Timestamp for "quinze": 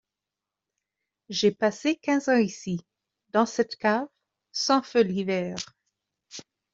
1.95-2.27